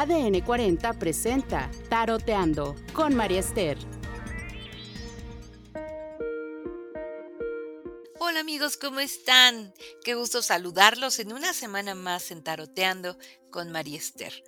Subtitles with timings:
[0.00, 3.76] ADN 40 presenta Taroteando con María Esther.
[8.20, 9.74] Hola amigos, ¿cómo están?
[10.04, 13.18] Qué gusto saludarlos en una semana más en Taroteando
[13.50, 14.44] con María Esther.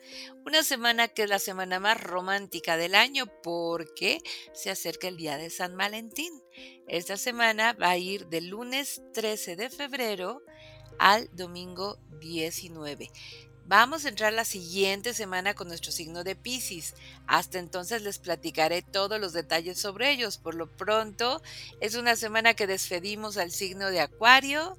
[0.46, 4.22] Una semana que es la semana más romántica del año porque
[4.52, 6.32] se acerca el día de San Valentín.
[6.86, 10.44] Esta semana va a ir del lunes 13 de febrero
[11.00, 13.10] al domingo 19.
[13.70, 16.94] Vamos a entrar la siguiente semana con nuestro signo de Pisces.
[17.28, 20.38] Hasta entonces les platicaré todos los detalles sobre ellos.
[20.38, 21.40] Por lo pronto,
[21.80, 24.76] es una semana que despedimos al signo de Acuario.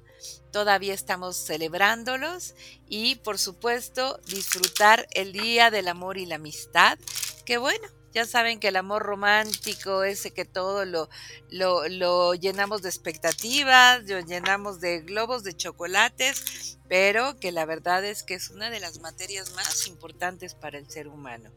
[0.52, 2.54] Todavía estamos celebrándolos
[2.86, 6.98] y, por supuesto, disfrutar el Día del Amor y la Amistad.
[7.46, 11.08] Que bueno, ya saben que el amor romántico, ese que todo lo,
[11.50, 18.22] lo, llenamos de expectativas, lo llenamos de globos de chocolates, pero que la verdad es
[18.22, 21.50] que es una de las materias más importantes para el ser humano.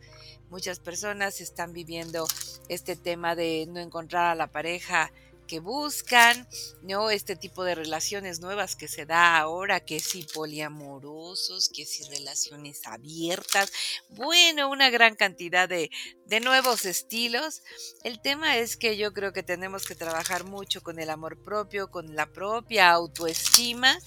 [0.50, 2.26] Muchas personas están viviendo
[2.70, 5.12] este tema de no encontrar a la pareja
[5.46, 6.48] que buscan,
[6.82, 7.10] ¿no?
[7.10, 12.82] Este tipo de relaciones nuevas que se da ahora, que si poliamorosos, que si relaciones
[12.86, 13.72] abiertas,
[14.10, 15.90] bueno, una gran cantidad de,
[16.26, 17.62] de nuevos estilos.
[18.04, 21.90] El tema es que yo creo que tenemos que trabajar mucho con el amor propio,
[21.90, 23.98] con la propia autoestima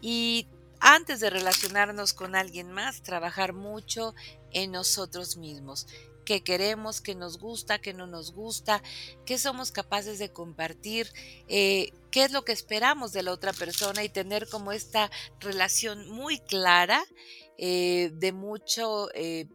[0.00, 0.48] y
[0.80, 4.14] antes de relacionarnos con alguien más, trabajar mucho
[4.50, 5.86] en nosotros mismos
[6.24, 8.82] qué queremos, qué nos gusta, qué no nos gusta,
[9.24, 11.12] qué somos capaces de compartir,
[11.48, 16.10] eh, qué es lo que esperamos de la otra persona y tener como esta relación
[16.10, 17.02] muy clara
[17.58, 19.46] eh, de mucho eh,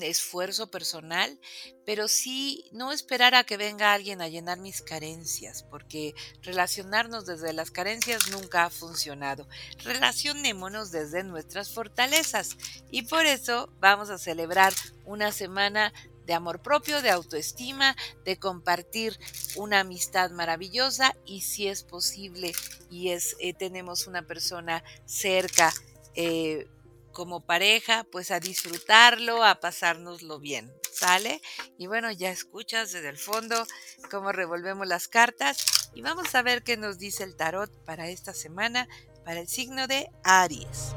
[0.00, 1.38] esfuerzo personal,
[1.84, 7.52] pero sí no esperar a que venga alguien a llenar mis carencias, porque relacionarnos desde
[7.52, 9.48] las carencias nunca ha funcionado.
[9.84, 12.56] Relacionémonos desde nuestras fortalezas
[12.90, 14.72] y por eso vamos a celebrar
[15.04, 15.92] una semana
[16.26, 19.18] de amor propio, de autoestima, de compartir
[19.54, 22.52] una amistad maravillosa y si es posible
[22.90, 25.72] y es eh, tenemos una persona cerca
[26.14, 26.66] eh,
[27.16, 31.40] como pareja, pues a disfrutarlo, a pasárnoslo bien, ¿sale?
[31.78, 33.66] Y bueno, ya escuchas desde el fondo
[34.10, 35.56] cómo revolvemos las cartas
[35.94, 38.86] y vamos a ver qué nos dice el tarot para esta semana,
[39.24, 40.94] para el signo de Aries.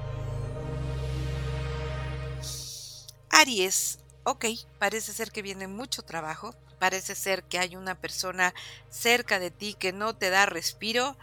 [3.30, 4.44] Aries, ok,
[4.78, 8.54] parece ser que viene mucho trabajo, parece ser que hay una persona
[8.90, 11.18] cerca de ti que no te da respiro,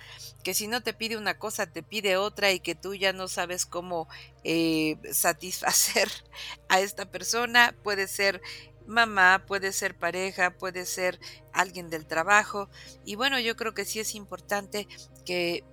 [0.45, 3.27] que si no te pide una cosa te pide otra y que tú ya no
[3.27, 4.09] sabes cómo
[4.45, 6.09] eh, satisfacer
[6.69, 7.75] a esta persona.
[7.83, 8.41] Puede ser
[8.87, 11.19] mamá, puede ser pareja, puede ser
[11.53, 12.69] alguien del trabajo.
[13.05, 14.87] Y bueno, yo creo que sí es importante
[15.25, 15.65] que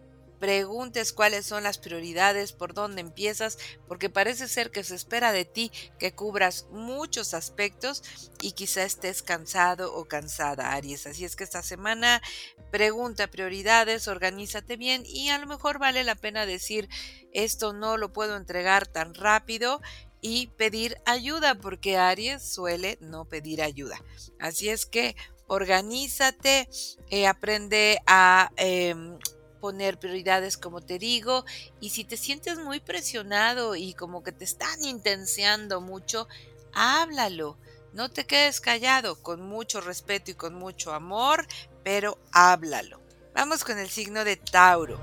[0.44, 5.46] preguntes cuáles son las prioridades, por dónde empiezas, porque parece ser que se espera de
[5.46, 8.04] ti que cubras muchos aspectos
[8.42, 11.08] y quizá estés cansado o cansada, Aries.
[11.08, 12.22] Así es que esta semana
[12.72, 16.90] pregunta prioridades, organízate bien y a lo mejor vale la pena decir
[17.32, 19.82] esto no lo puedo entregar tan rápido
[20.20, 24.04] y pedir ayuda porque Aries suele no pedir ayuda.
[24.42, 25.16] Así es que
[25.48, 26.68] organízate,
[27.10, 29.18] eh, aprende a em,
[29.64, 31.46] poner prioridades como te digo
[31.80, 36.28] y si te sientes muy presionado y como que te están intenseando mucho,
[36.74, 37.58] háblalo.
[37.94, 41.48] No te quedes callado, con mucho respeto y con mucho amor,
[41.82, 43.00] pero háblalo.
[43.34, 45.00] Vamos con el signo de Tauro.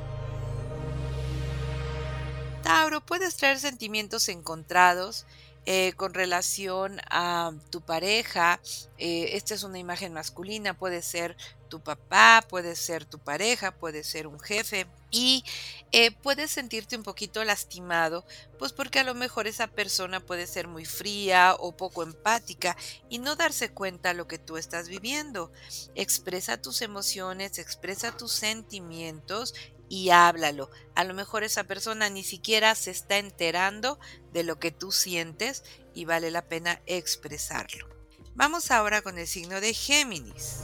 [2.62, 5.24] Tauro, puedes traer sentimientos encontrados
[5.64, 8.60] eh, con relación a tu pareja.
[8.98, 11.38] Eh, esta es una imagen masculina, puede ser
[11.70, 15.44] tu papá, puede ser tu pareja, puede ser un jefe y
[15.92, 18.26] eh, puedes sentirte un poquito lastimado,
[18.58, 22.76] pues porque a lo mejor esa persona puede ser muy fría o poco empática
[23.08, 25.50] y no darse cuenta lo que tú estás viviendo.
[25.94, 29.54] Expresa tus emociones, expresa tus sentimientos
[29.88, 30.70] y háblalo.
[30.94, 33.98] A lo mejor esa persona ni siquiera se está enterando
[34.32, 35.64] de lo que tú sientes
[35.94, 37.88] y vale la pena expresarlo.
[38.34, 40.60] Vamos ahora con el signo de Géminis.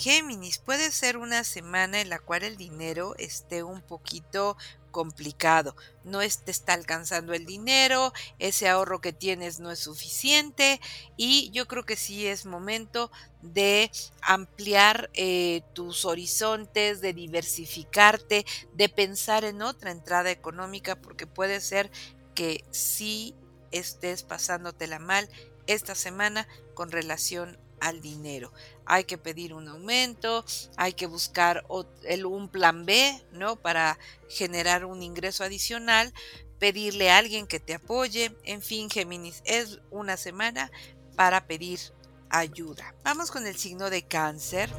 [0.00, 4.56] Géminis, puede ser una semana en la cual el dinero esté un poquito
[4.90, 5.76] complicado.
[6.04, 10.80] No te está alcanzando el dinero, ese ahorro que tienes no es suficiente
[11.18, 13.10] y yo creo que sí es momento
[13.42, 13.90] de
[14.22, 21.90] ampliar eh, tus horizontes, de diversificarte, de pensar en otra entrada económica porque puede ser
[22.34, 23.34] que sí
[23.70, 25.28] estés pasándotela mal
[25.66, 28.52] esta semana con relación al dinero.
[28.86, 30.44] Hay que pedir un aumento,
[30.76, 33.56] hay que buscar un plan B, ¿no?
[33.56, 33.98] Para
[34.28, 36.12] generar un ingreso adicional,
[36.58, 38.36] pedirle a alguien que te apoye.
[38.44, 40.70] En fin, Géminis, es una semana
[41.16, 41.80] para pedir
[42.28, 42.94] ayuda.
[43.02, 44.70] Vamos con el signo de cáncer.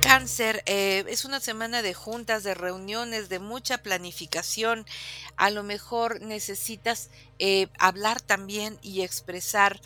[0.00, 4.86] Cáncer, eh, es una semana de juntas, de reuniones, de mucha planificación.
[5.36, 9.80] A lo mejor necesitas eh, hablar también y expresar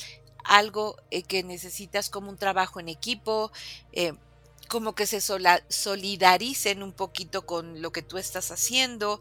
[0.44, 3.50] algo eh, que necesitas como un trabajo en equipo,
[4.68, 9.20] como que se solidaricen un poquito con lo que tú estás haciendo.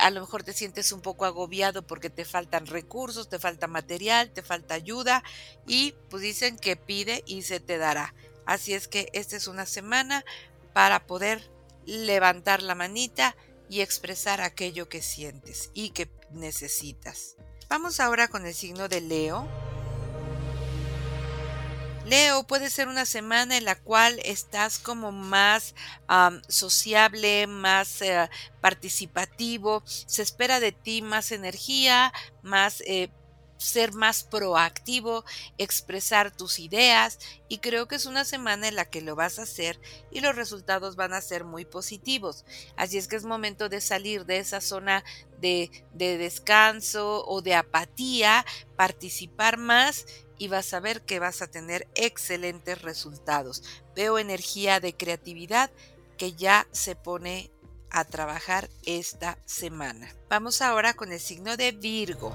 [0.00, 4.30] a lo mejor te sientes un poco agobiado porque te faltan recursos, te falta material,
[4.30, 5.22] te falta ayuda
[5.66, 8.14] y pues dicen que pide y se te dará.
[8.46, 10.24] Así es que esta es una semana
[10.72, 11.50] para poder
[11.86, 13.36] levantar la manita
[13.68, 17.36] y expresar aquello que sientes y que necesitas.
[17.68, 19.48] Vamos ahora con el signo de Leo.
[22.04, 25.74] Leo, puede ser una semana en la cual estás como más
[26.48, 28.28] sociable, más eh,
[28.60, 32.12] participativo, se espera de ti más energía,
[32.42, 33.08] más eh,
[33.64, 35.24] ser más proactivo,
[35.58, 37.18] expresar tus ideas
[37.48, 39.80] y creo que es una semana en la que lo vas a hacer
[40.10, 42.44] y los resultados van a ser muy positivos.
[42.76, 45.04] Así es que es momento de salir de esa zona
[45.40, 48.44] de, de descanso o de apatía,
[48.76, 50.06] participar más
[50.38, 53.62] y vas a ver que vas a tener excelentes resultados.
[53.94, 55.70] Veo energía de creatividad
[56.16, 57.50] que ya se pone
[57.90, 60.12] a trabajar esta semana.
[60.28, 62.34] Vamos ahora con el signo de Virgo.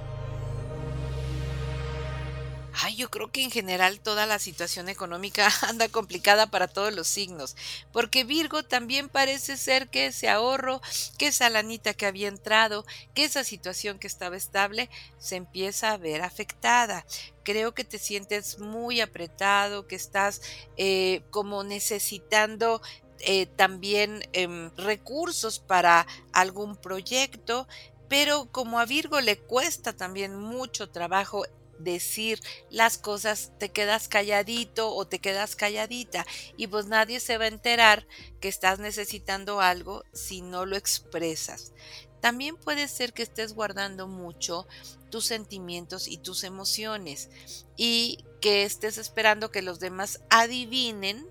[2.71, 7.07] Ay, yo creo que en general toda la situación económica anda complicada para todos los
[7.07, 7.55] signos,
[7.91, 10.81] porque Virgo también parece ser que ese ahorro,
[11.17, 15.97] que esa lanita que había entrado, que esa situación que estaba estable, se empieza a
[15.97, 17.05] ver afectada.
[17.43, 20.41] Creo que te sientes muy apretado, que estás
[20.77, 22.81] eh, como necesitando
[23.21, 27.67] eh, también em, recursos para algún proyecto,
[28.07, 31.45] pero como a Virgo le cuesta también mucho trabajo
[31.79, 32.39] decir
[32.69, 36.25] las cosas, te quedas calladito o te quedas calladita
[36.57, 38.05] y pues nadie se va a enterar
[38.39, 41.73] que estás necesitando algo si no lo expresas.
[42.21, 44.67] También puede ser que estés guardando mucho
[45.09, 47.29] tus sentimientos y tus emociones
[47.77, 51.25] y que estés esperando que los demás adivinen,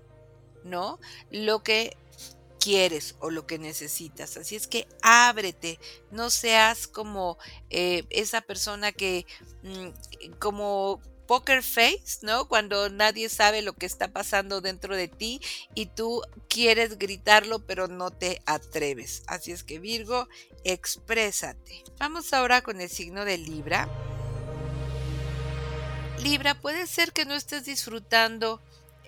[0.63, 0.99] ¿no?
[1.29, 1.95] Lo que
[2.59, 4.37] quieres o lo que necesitas.
[4.37, 5.79] Así es que ábrete,
[6.11, 7.37] no seas como
[7.69, 9.25] eh, esa persona que
[9.63, 12.47] mm, como poker face, ¿no?
[12.47, 15.39] Cuando nadie sabe lo que está pasando dentro de ti
[15.75, 19.21] y tú quieres gritarlo pero no te atreves.
[19.27, 20.27] Así es que Virgo,
[20.63, 21.83] exprésate.
[21.99, 23.87] Vamos ahora con el signo de Libra.
[26.23, 28.59] Libra, puede ser que no estés disfrutando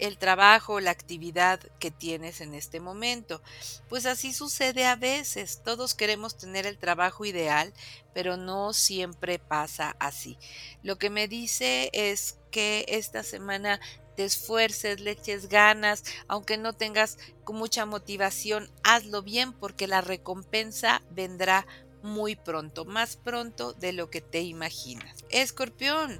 [0.01, 3.41] el trabajo, la actividad que tienes en este momento.
[3.87, 5.61] Pues así sucede a veces.
[5.63, 7.71] Todos queremos tener el trabajo ideal,
[8.13, 10.37] pero no siempre pasa así.
[10.81, 13.79] Lo que me dice es que esta semana
[14.15, 17.17] te esfuerces, le eches ganas, aunque no tengas
[17.47, 21.67] mucha motivación, hazlo bien porque la recompensa vendrá
[22.01, 25.23] muy pronto, más pronto de lo que te imaginas.
[25.29, 26.19] Escorpión,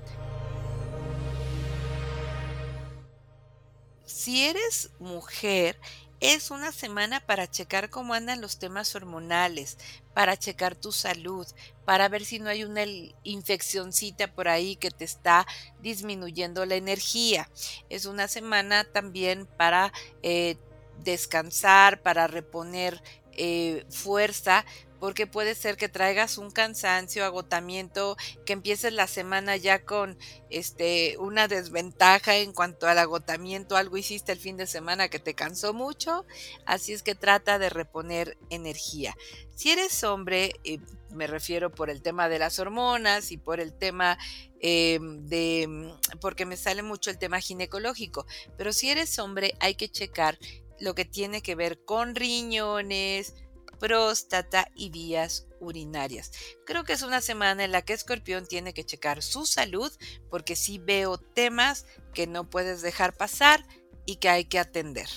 [4.22, 5.80] Si eres mujer,
[6.20, 9.80] es una semana para checar cómo andan los temas hormonales,
[10.14, 11.48] para checar tu salud,
[11.86, 12.84] para ver si no hay una
[13.24, 15.48] infeccioncita por ahí que te está
[15.82, 17.50] disminuyendo la energía.
[17.90, 20.56] Es una semana también para eh,
[21.00, 23.02] descansar, para reponer
[23.32, 24.66] eh, fuerza,
[25.02, 30.16] porque puede ser que traigas un cansancio, agotamiento, que empieces la semana ya con
[30.52, 35.34] este una desventaja en cuanto al agotamiento, algo hiciste el fin de semana que te
[35.34, 36.24] cansó mucho,
[36.68, 39.18] así es que trata de reponer energía.
[39.56, 40.78] Si eres hombre, eh,
[41.10, 44.20] me refiero por el tema de las hormonas y por el tema
[44.60, 49.90] eh, de, porque me sale mucho el tema ginecológico, pero si eres hombre hay que
[49.90, 50.38] checar
[50.80, 53.34] lo que tiene que ver con riñones,
[53.82, 56.32] próstata y vías urinarias.
[56.68, 59.92] Creo que es una semana en la que Escorpión tiene que checar su salud
[60.30, 63.66] porque sí veo temas que no puedes dejar pasar
[64.06, 65.08] y que hay que atender.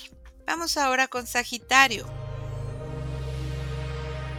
[0.47, 2.07] Vamos ahora con Sagitario.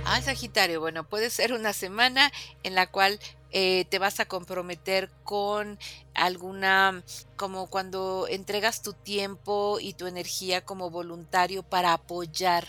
[0.04, 2.32] Ah, Sagitario, bueno, puede ser una semana
[2.64, 3.20] en la cual
[3.52, 5.78] eh, te vas a comprometer con
[6.14, 7.04] alguna,
[7.36, 12.66] como cuando entregas tu tiempo y tu energía como voluntario para apoyar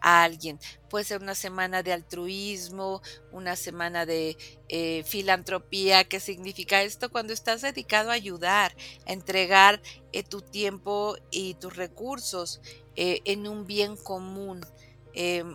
[0.00, 0.58] a alguien.
[0.88, 3.02] Puede ser una semana de altruismo,
[3.32, 4.36] una semana de
[4.68, 6.04] eh, filantropía.
[6.04, 7.10] ¿Qué significa esto?
[7.10, 8.74] Cuando estás dedicado a ayudar,
[9.06, 12.60] a entregar eh, tu tiempo y tus recursos
[12.96, 14.64] eh, en un bien común.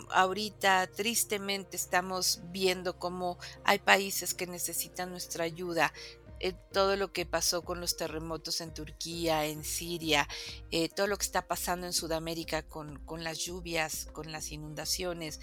[0.09, 5.93] Ahorita tristemente estamos viendo cómo hay países que necesitan nuestra ayuda.
[6.45, 10.27] Eh, todo lo que pasó con los terremotos en Turquía, en Siria,
[10.71, 15.39] eh, todo lo que está pasando en Sudamérica con, con las lluvias, con las inundaciones.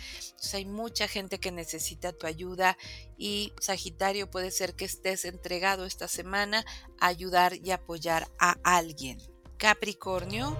[0.52, 2.76] hay mucha gente que necesita tu ayuda
[3.16, 6.66] y Sagitario puede ser que estés entregado esta semana
[7.00, 9.16] a ayudar y apoyar a alguien.
[9.56, 10.54] Capricornio.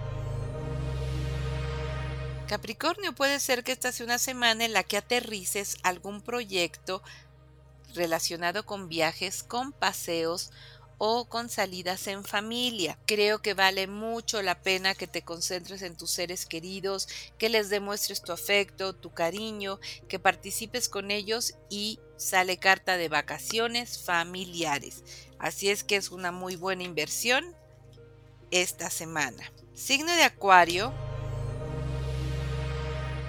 [2.49, 7.03] Capricornio puede ser que esta sea una semana en la que aterrices algún proyecto
[7.95, 10.51] relacionado con viajes, con paseos
[11.03, 12.99] o con salidas en familia.
[13.07, 17.71] Creo que vale mucho la pena que te concentres en tus seres queridos, que les
[17.71, 25.03] demuestres tu afecto, tu cariño, que participes con ellos y sale carta de vacaciones familiares.
[25.39, 27.57] Así es que es una muy buena inversión
[28.51, 29.51] esta semana.
[29.73, 30.93] Signo de Acuario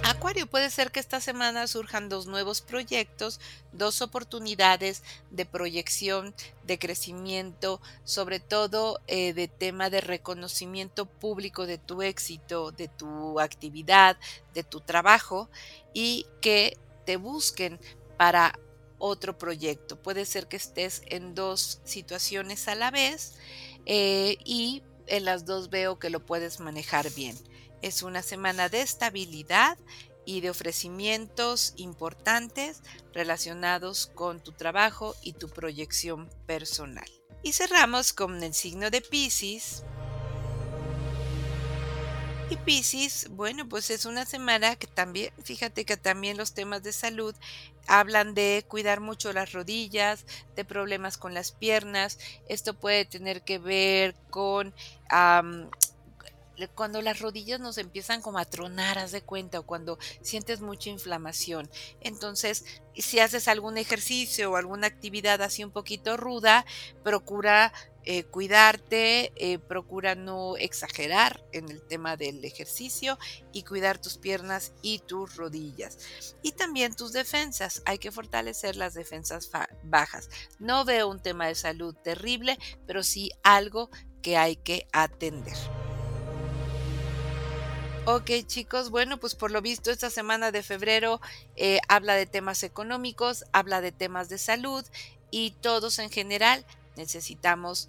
[0.03, 3.39] Acuario, puede ser que esta semana surjan dos nuevos proyectos,
[3.71, 11.77] dos oportunidades de proyección, de crecimiento, sobre todo eh, de tema de reconocimiento público de
[11.77, 14.17] tu éxito, de tu actividad,
[14.53, 15.49] de tu trabajo
[15.93, 17.79] y que te busquen
[18.17, 18.59] para
[18.97, 20.01] otro proyecto.
[20.01, 23.35] Puede ser que estés en dos situaciones a la vez
[23.85, 27.35] eh, y en las dos veo que lo puedes manejar bien.
[27.81, 29.77] Es una semana de estabilidad
[30.25, 32.81] y de ofrecimientos importantes
[33.13, 37.09] relacionados con tu trabajo y tu proyección personal.
[37.43, 39.83] Y cerramos con el signo de Pisces.
[42.51, 46.91] Y Pisces, bueno, pues es una semana que también, fíjate que también los temas de
[46.91, 47.33] salud
[47.87, 52.19] hablan de cuidar mucho las rodillas, de problemas con las piernas.
[52.47, 54.75] Esto puede tener que ver con
[56.67, 60.89] cuando las rodillas nos empiezan como a tronar, haz de cuenta, o cuando sientes mucha
[60.89, 61.69] inflamación.
[62.01, 62.65] Entonces,
[62.95, 66.65] si haces algún ejercicio o alguna actividad así un poquito ruda,
[67.03, 73.19] procura eh, cuidarte, eh, procura no exagerar en el tema del ejercicio
[73.53, 75.99] y cuidar tus piernas y tus rodillas.
[76.41, 79.51] Y también tus defensas, hay que fortalecer las defensas
[79.83, 80.29] bajas.
[80.57, 83.91] No veo un tema de salud terrible, pero sí algo
[84.23, 85.57] que hay que atender.
[88.13, 91.21] Ok chicos, bueno pues por lo visto esta semana de febrero
[91.55, 94.83] eh, habla de temas económicos, habla de temas de salud
[95.29, 96.65] y todos en general
[96.97, 97.87] necesitamos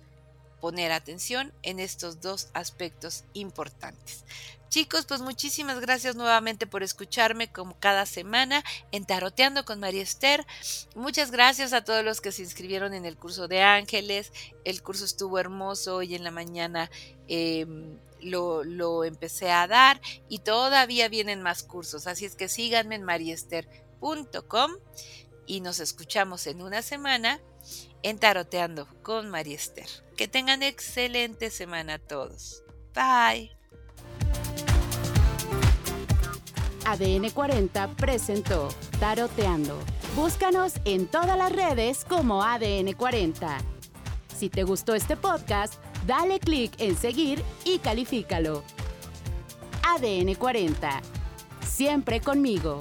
[0.60, 4.24] poner atención en estos dos aspectos importantes.
[4.68, 8.62] Chicos, pues muchísimas gracias nuevamente por escucharme como cada semana
[8.92, 10.46] en Taroteando con María Esther.
[10.94, 14.32] Muchas gracias a todos los que se inscribieron en el curso de ángeles.
[14.64, 16.92] El curso estuvo hermoso hoy en la mañana.
[17.26, 22.06] Em, lo, empecé a dar y todavía vienen más cursos.
[22.06, 24.72] Así es que síganme en mariester.com
[25.46, 27.40] y nos escuchamos en una semana
[28.02, 29.86] en Taroteando con Mariester.
[30.16, 32.62] Que tengan excelente semana todos.
[32.94, 33.50] Bye.
[36.84, 39.78] ADN 40 presentó Taroteando.
[40.16, 43.58] Búscanos en todas las redes como ADN 40.
[44.36, 45.74] Si te gustó este podcast,
[46.06, 48.64] Dale clic en seguir y califícalo.
[49.84, 51.00] ADN 40.
[51.64, 52.80] Siempre conmigo.